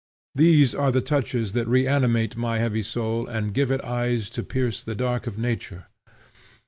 [0.33, 4.81] These are the touches that reanimate my heavy soul and give it eyes to pierce
[4.83, 5.89] the dark of nature.